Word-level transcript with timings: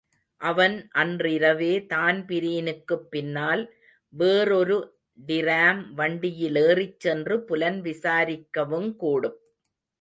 அவன் 0.41 0.87
அன்றிரவே 0.91 1.85
தான்பிரீனுக்குப் 1.89 3.05
பின்னால் 3.09 3.63
வேறொரு 4.13 4.77
டிராம் 5.27 5.83
வண்டியிலேறிச் 5.97 6.99
சென்று 6.99 7.37
புலன் 7.43 7.81
விசாரிக்கவுங்கூடும். 7.81 9.37